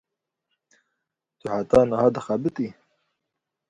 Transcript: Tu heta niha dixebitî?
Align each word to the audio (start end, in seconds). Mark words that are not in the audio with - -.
Tu 1.39 1.45
heta 1.53 1.79
niha 1.89 2.07
dixebitî? 2.15 2.67